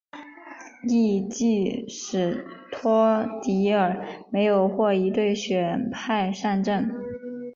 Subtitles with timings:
[0.87, 6.89] 翌季史托迪尔没有获一队选派上阵。